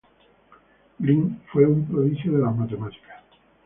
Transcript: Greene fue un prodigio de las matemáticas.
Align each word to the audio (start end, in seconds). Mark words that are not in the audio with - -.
Greene 0.99 1.41
fue 1.53 1.63
un 1.67 1.85
prodigio 1.85 2.31
de 2.31 2.39
las 2.43 2.55
matemáticas. 2.55 3.23